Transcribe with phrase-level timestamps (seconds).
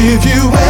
[0.00, 0.69] give you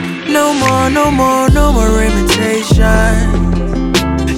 [0.00, 0.06] go.
[0.32, 3.44] No more, no more, no more imitation.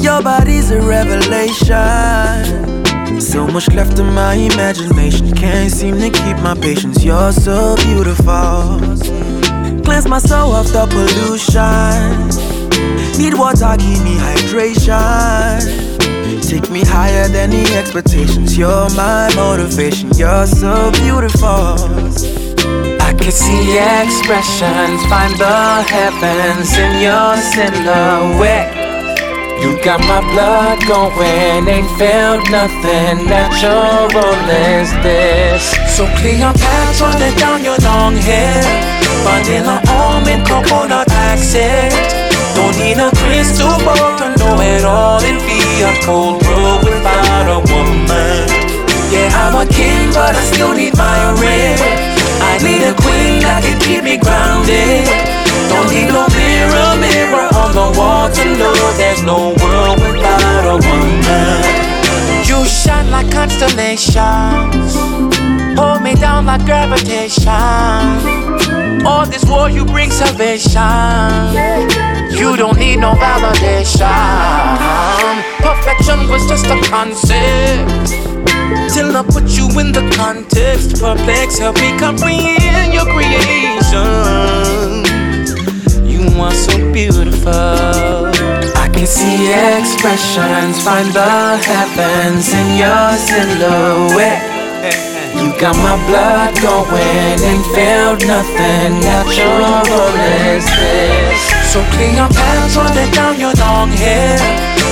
[0.01, 1.67] Your body's a revelation.
[3.21, 5.33] So much left in my imagination.
[5.35, 7.05] Can't seem to keep my patience.
[7.05, 8.79] You're so beautiful.
[9.85, 12.29] Cleanse my soul of the pollution.
[13.19, 15.61] Need water, give me hydration.
[16.43, 18.57] Take me higher than the expectations.
[18.57, 20.11] You're my motivation.
[20.15, 21.77] You're so beautiful.
[23.19, 28.89] Can see expressions, find the heavens in your silhouette.
[29.61, 34.07] You got my blood going, ain't felt nothing natural
[34.79, 35.75] is this.
[35.97, 38.63] So Cleopatra, let down your long hair.
[39.27, 41.93] Vanilla almond, coconut accent.
[42.55, 45.21] Don't need a crystal ball to know it all.
[45.21, 48.47] It'd be a cold world without a woman.
[49.11, 52.18] Yeah, I'm a king, but I still need my ring.
[52.59, 55.07] I need a queen that can keep me grounded.
[55.71, 60.75] Don't need no mirror, mirror on the wall to know there's no world without a
[60.75, 61.63] woman.
[62.43, 64.91] You shine like constellations,
[65.79, 67.47] hold me down like gravitation.
[69.07, 71.55] All this war, you bring salvation.
[72.35, 74.03] You don't need no validation.
[75.63, 78.38] Perfection was just a concept.
[78.93, 81.01] Till I put you in the context.
[81.01, 84.05] Perplex, help me comprehend your creation.
[86.05, 88.33] You are so beautiful.
[88.77, 94.59] I can see expressions, find the heavens in your silhouette.
[95.37, 99.87] You got my blood going and felt nothing natural
[100.57, 101.41] as this.
[101.73, 104.39] So clean your pants, Cleopatra, let down your long hair.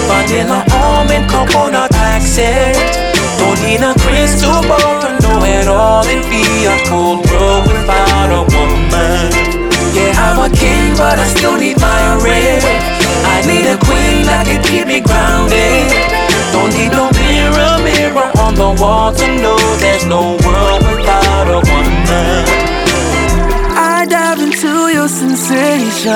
[0.06, 3.15] Vanilla almond, coconut accent.
[3.66, 6.06] Don't a crystal ball to know it all.
[6.06, 9.32] It'd be a cold world without a woman.
[9.92, 12.62] Yeah, I'm a king, but I still need my ring.
[13.34, 15.90] I need a queen that can keep me grounded.
[16.54, 21.58] Don't need no mirror, mirror on the wall to know there's no world without a
[21.66, 22.46] woman.
[23.74, 26.06] I dive into your sensations.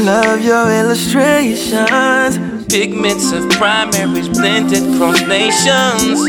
[0.00, 2.57] Love your illustrations.
[2.68, 6.20] Pigments of primaries blended across nations.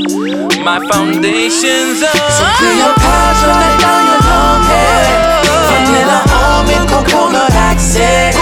[0.63, 2.31] My foundations are.
[2.31, 5.43] So Cleopatra, let down your long hair.
[5.67, 8.35] Vanilla almond, coconut accent.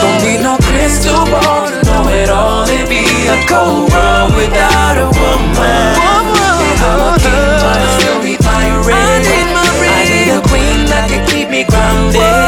[0.00, 2.64] Don't need no crystal ball to know it all.
[2.64, 5.92] It'd be a cold world without a woman.
[6.00, 8.96] Yeah, I'm a king, but I still need my ring.
[8.96, 12.43] I need a queen that can keep me grounded.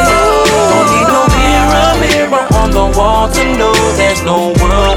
[3.33, 4.96] To know there's no world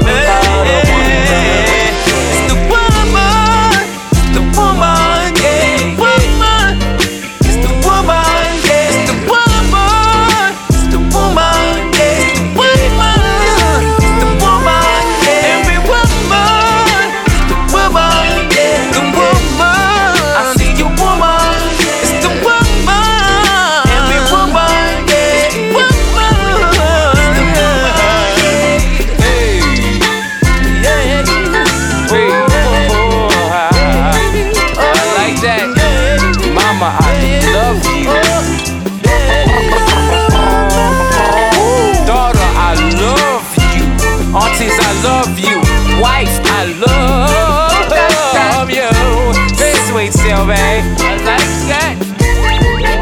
[50.97, 51.93] I like that.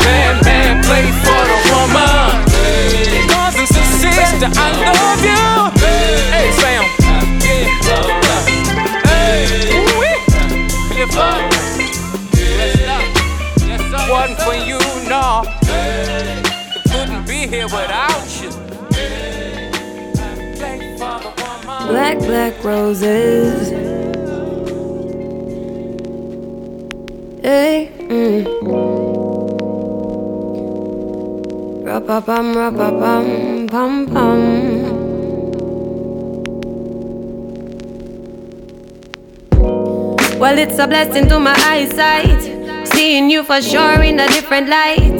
[0.03, 2.43] Man, man, play for the woman.
[3.31, 5.71] Cousins and sister, I love you.
[6.35, 6.51] Hey,
[14.43, 14.79] for you.
[16.91, 18.51] Couldn't be here without you.
[21.88, 23.88] Black, black roses.
[27.49, 28.45] Hey, mm.
[40.38, 42.88] Well, it's a blessing to my eyesight.
[42.89, 45.19] Seeing you for sure in a different light.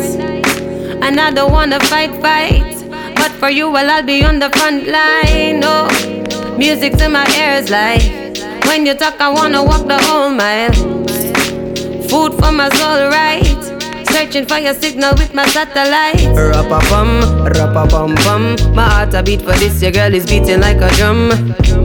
[1.01, 2.85] And I don't wanna fight, fight.
[3.15, 5.61] But for you, well, I'll be on the front line.
[5.63, 8.19] Oh, music to my ears like
[8.67, 10.98] when you talk, I wanna walk the whole mile.
[12.09, 13.45] Food for my soul, right?
[14.09, 16.25] Searching for your signal with my satellite.
[16.35, 18.55] Rappa bum, rappa bum bum.
[18.73, 21.29] My heart a beat for this, your girl is beating like a drum.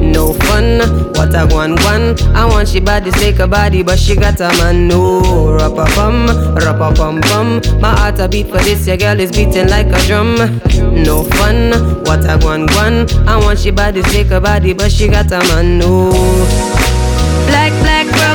[0.00, 0.78] No fun,
[1.12, 2.18] what a one one.
[2.34, 4.88] I want she body, take a body, but she got a man.
[4.88, 5.20] No,
[5.52, 7.60] rappa bum, rappa bum bum.
[7.80, 10.36] My heart a beat for this, your girl is beating like a drum.
[11.04, 11.72] No fun,
[12.04, 13.06] what a one one.
[13.28, 15.78] I want she body, take a body, but she got a man.
[15.78, 16.10] No.
[17.46, 18.33] Black, black roses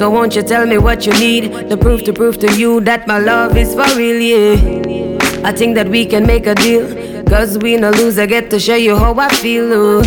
[0.00, 1.68] So won't you tell me what you need?
[1.68, 5.46] The proof to prove to you that my love is for real, yeah.
[5.46, 6.86] I think that we can make a deal.
[7.24, 9.70] Cause we no lose, I get to show you how I feel.
[9.70, 10.02] Ooh.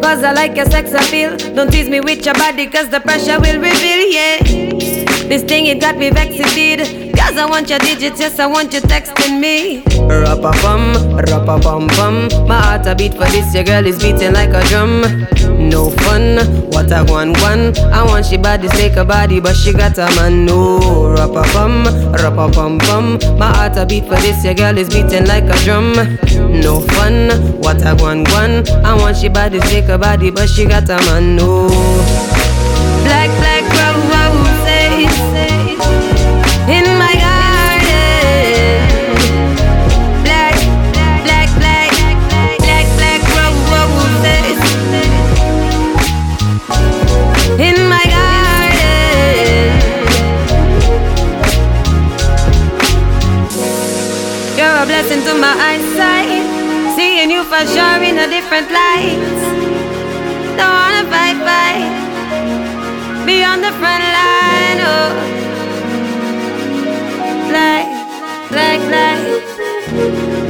[0.00, 1.36] Cause I like your sex appeal.
[1.54, 4.38] Don't tease me with your body, cause the pressure will reveal, yeah.
[5.28, 7.05] This thing, it got me vexed.
[7.16, 9.82] Cause I want your digits, yes, I want you texting me.
[10.06, 12.28] Rappa bum, rappa bum bum.
[12.46, 15.02] My heart a beat for this, your girl is beating like a drum.
[15.58, 16.38] No fun,
[16.70, 17.76] what a one one.
[17.92, 20.44] I want she body, take a body, but she got a man.
[20.44, 23.18] No, rappa bum, rappa bum bum.
[23.38, 25.94] My heart a beat for this, your girl is beating like a drum.
[26.60, 28.68] No fun, what a one one.
[28.84, 31.36] I want she body, take a body, but she got a man.
[31.36, 31.68] No.
[33.06, 33.55] Black, black,
[55.16, 56.44] My eyesight,
[56.96, 59.18] seeing you for sure in a different light.
[60.58, 64.80] Don't wanna fight, fight, be on the front line.
[64.80, 65.36] Oh.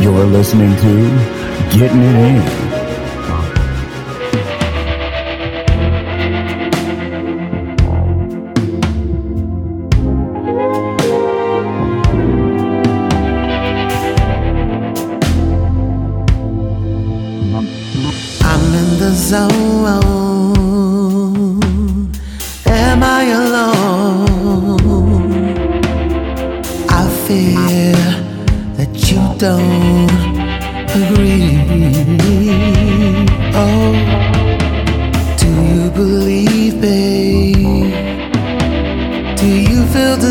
[0.01, 2.66] You're listening to Getting It In.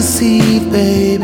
[0.02, 1.24] the baby.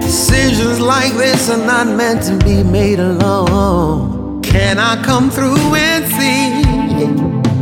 [0.00, 4.40] Decisions like this are not meant to be made alone.
[4.40, 6.62] Can I come through and see?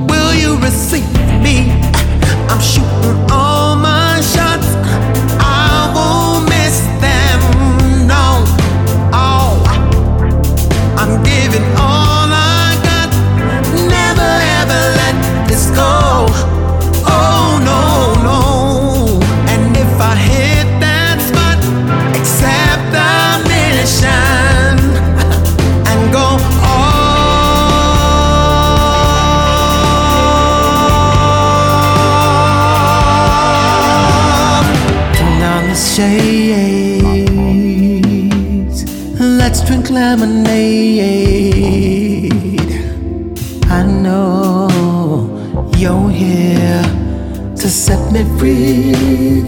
[0.07, 1.12] Will you receive?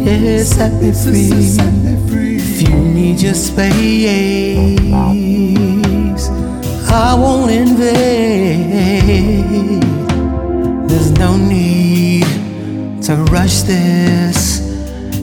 [0.04, 1.30] Yeah, set me free.
[2.36, 3.72] If you need your space,
[6.90, 7.82] I won't invade.
[10.88, 12.26] There's no need
[13.04, 14.60] to rush this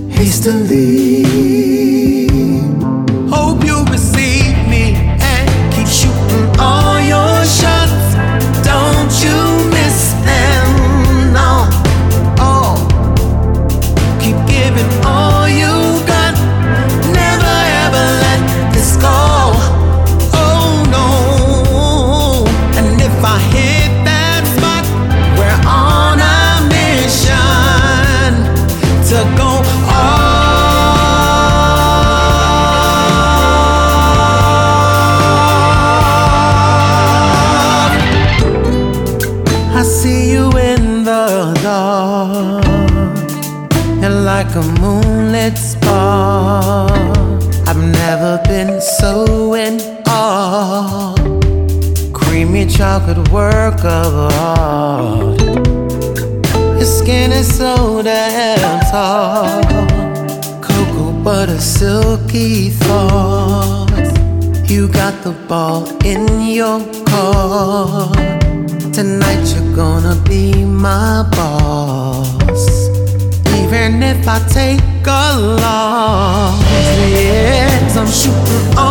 [0.09, 1.70] hastily.
[65.47, 68.11] ball in your car.
[68.93, 72.89] Tonight you're gonna be my boss.
[73.59, 76.61] Even if I take a loss,
[77.11, 78.90] yes, I'm shooting on.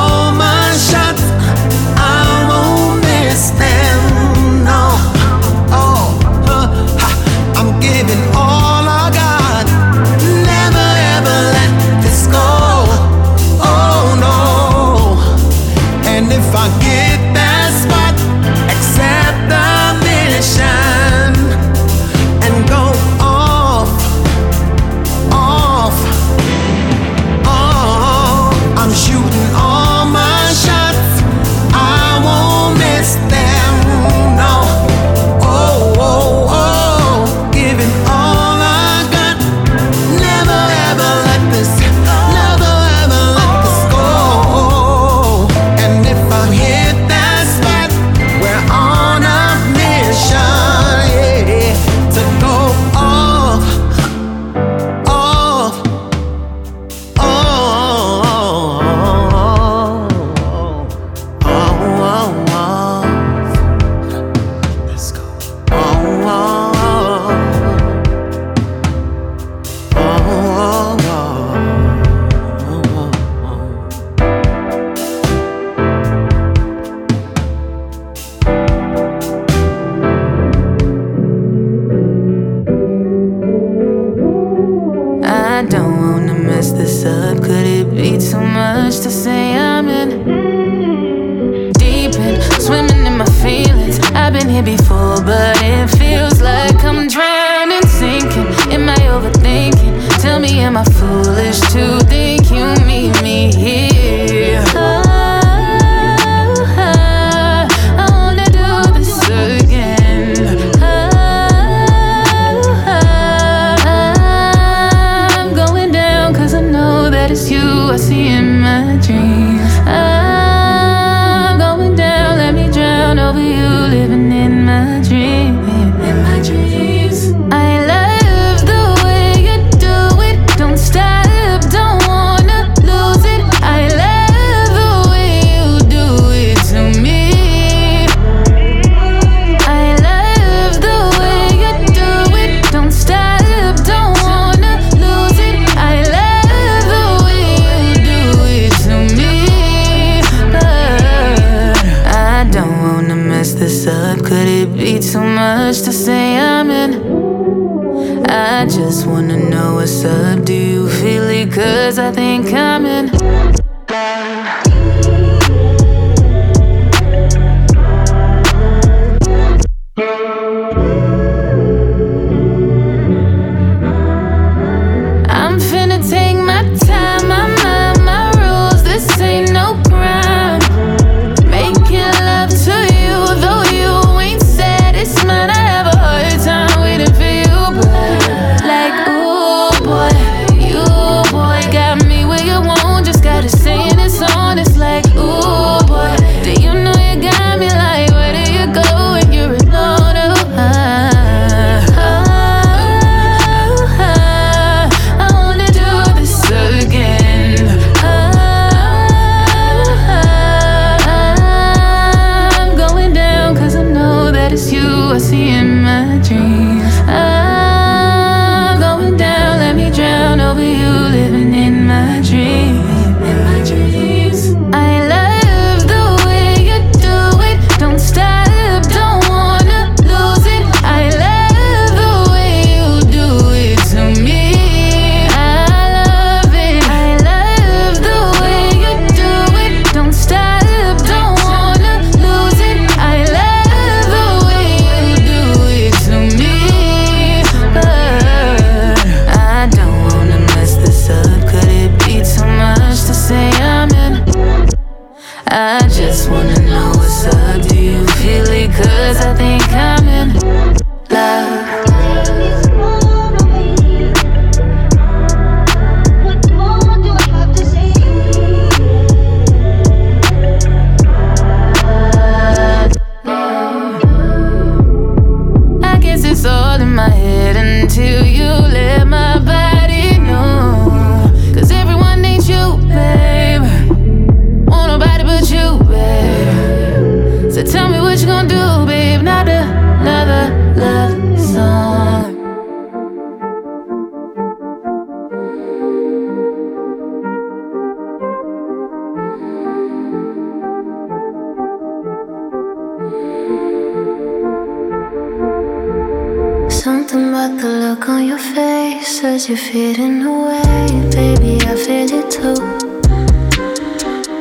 [309.40, 310.86] As you're fading away.
[311.12, 312.60] Baby, I feel it too.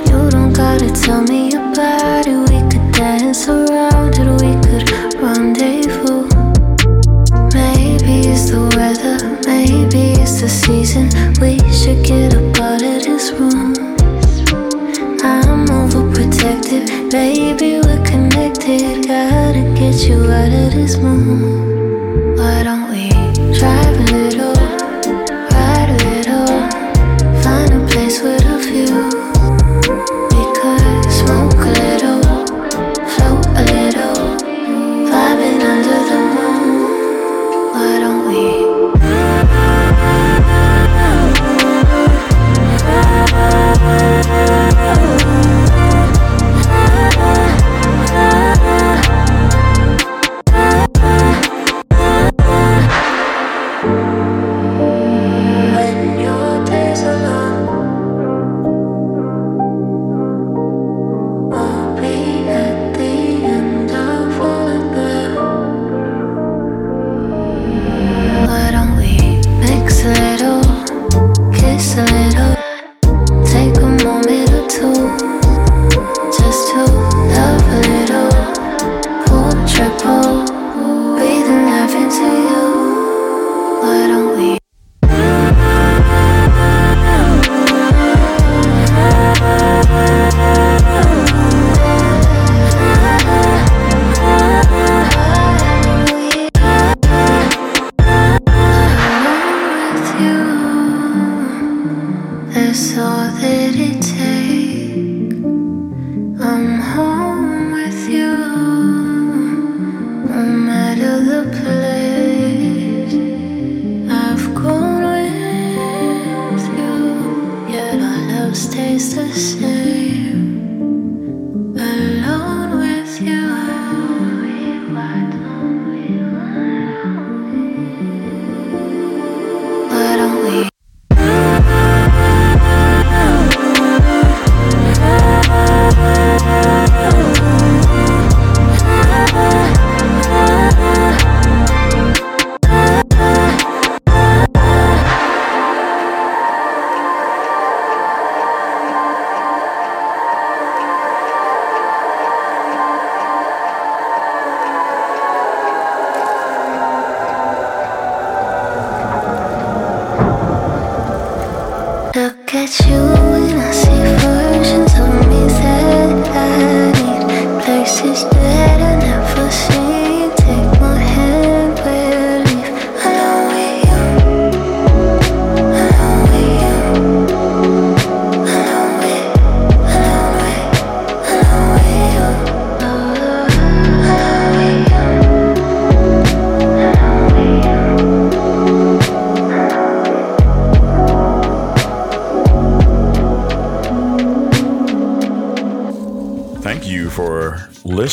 [0.09, 2.39] You don't gotta tell me about it.
[2.49, 4.85] We could dance around it, we could
[5.21, 6.27] rendezvous.
[7.53, 11.07] Maybe it's the weather, maybe it's the season.
[11.39, 13.73] We should get up out of this room.
[15.23, 19.07] I'm overprotective, baby, we're connected.
[19.07, 22.37] Gotta get you out of this mood.
[22.37, 22.78] Why don't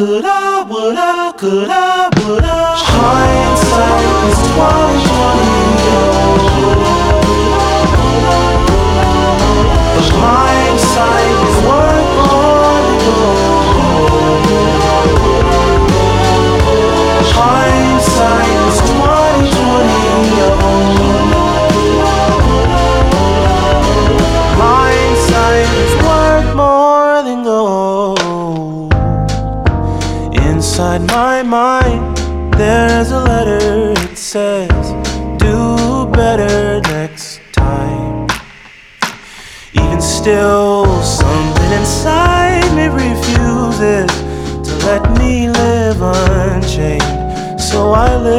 [0.00, 1.99] Coulda, woulda, coulda,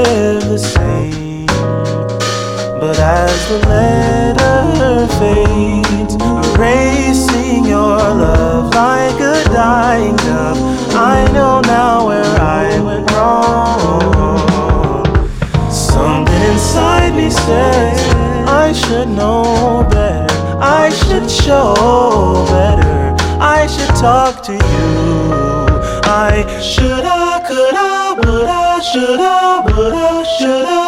[0.04, 1.46] never seen.
[2.80, 6.16] But as the letter fades,
[6.56, 10.58] erasing your love like a dying dove,
[10.96, 14.02] I know now where I went wrong.
[15.72, 18.00] Something inside me says
[18.48, 25.42] I should know better, I should show better, I should talk to you.
[26.14, 27.06] I should.
[27.06, 27.74] I could.
[27.74, 28.50] I would.
[28.50, 30.81] I shoulda, woulda, shoulda.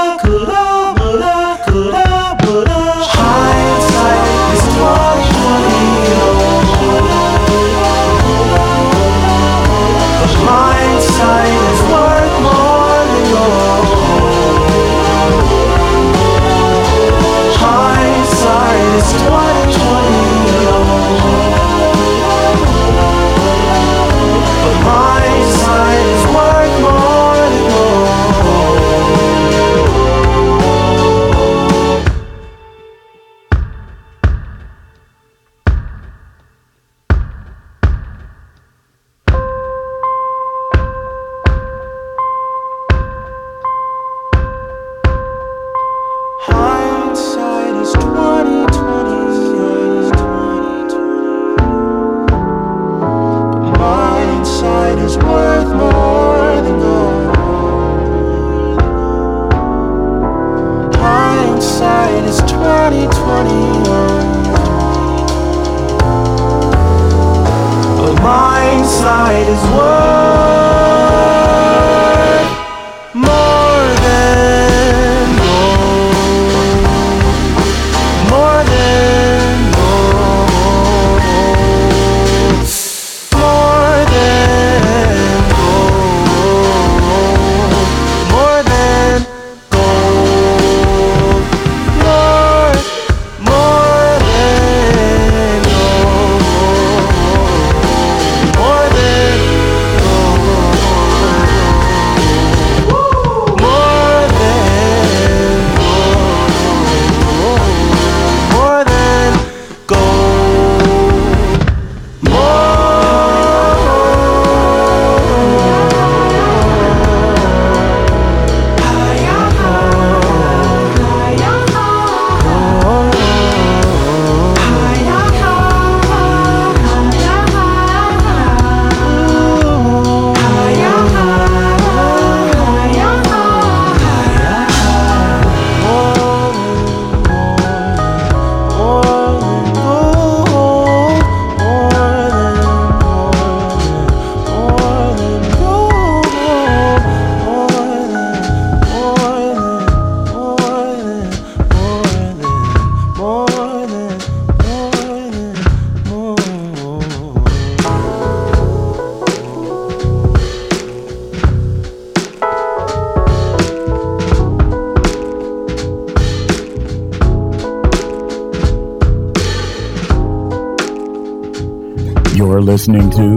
[172.86, 173.32] listening to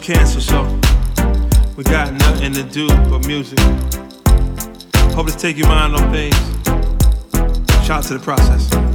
[0.00, 0.62] canceled, so
[1.76, 3.58] we got nothing to do but music.
[5.12, 6.36] Hope to take your mind on things.
[7.84, 8.91] Shout out to the process.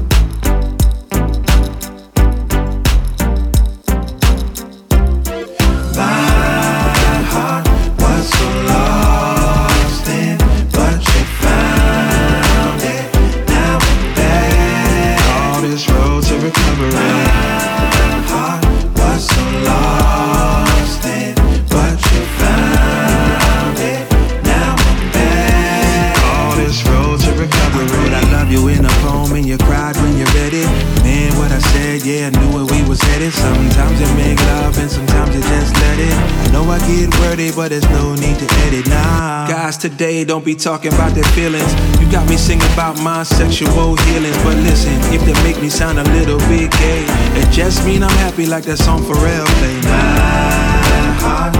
[39.80, 41.71] Today don't be talking about their feelings.
[42.01, 44.38] You got me singing about my sexual healings.
[44.43, 47.05] But listen, if they make me sound a little bit gay,
[47.39, 49.75] it just mean I'm happy like that song Pharrell play.
[49.84, 51.57] My heart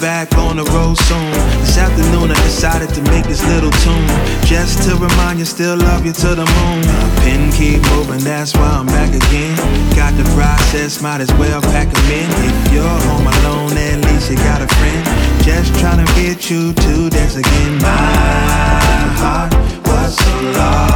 [0.00, 1.30] back on the road soon.
[1.60, 4.08] This afternoon I decided to make this little tune.
[4.44, 6.80] Just to remind you, still love you to the moon.
[6.86, 9.56] My pen keep moving, that's why I'm back again.
[9.94, 12.28] Got the process, might as well pack them in.
[12.48, 15.02] If you're home alone, at least you got a friend.
[15.44, 17.78] Just trying to get you to dance again.
[17.80, 19.54] My heart
[19.86, 20.95] was so lost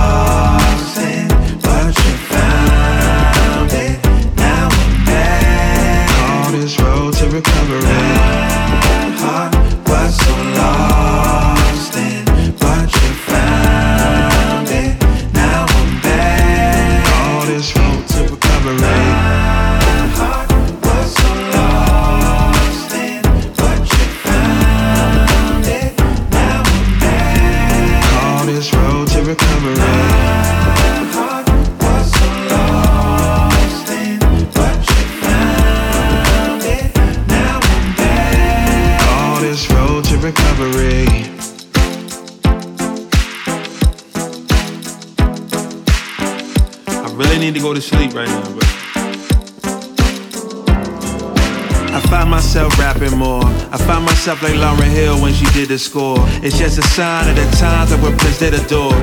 [54.31, 56.19] myself like Lauryn Hill when she did the score.
[56.43, 58.95] It's just a sign of the times that we're presented adored.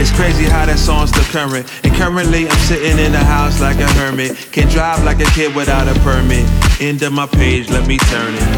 [0.00, 1.70] It's crazy how that song's still current.
[1.84, 4.34] And currently, I'm sitting in the house like a hermit.
[4.50, 6.44] Can drive like a kid without a permit.
[6.80, 8.48] End of my page, let me turn it.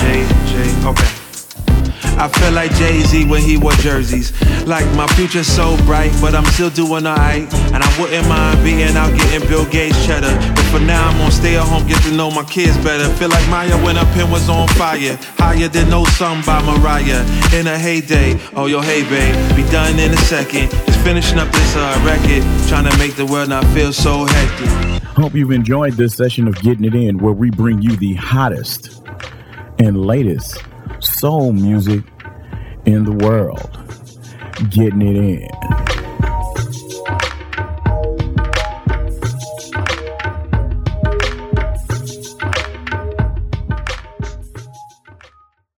[0.00, 1.12] J, J, Okay.
[2.16, 4.32] I feel like Jay Z when he wore jerseys.
[4.66, 7.46] Like my future's so bright, but I'm still doing alright.
[7.72, 10.34] And I wouldn't mind being out getting Bill Gates cheddar.
[10.56, 13.08] But for now, I'm gonna stay at home, get to know my kids better.
[13.14, 15.16] Feel like Maya when her pen was on fire.
[15.38, 17.22] Higher than no song by Mariah.
[17.54, 20.68] In a heyday, oh yo, hey babe, be done in a second.
[20.70, 25.02] Just finishing up this uh, record, trying to make the world not feel so hectic.
[25.16, 29.00] Hope you've enjoyed this session of Getting It In, where we bring you the hottest
[29.78, 30.60] and latest
[30.98, 32.02] soul music
[32.84, 33.85] in the world.
[34.56, 35.85] Getting it in.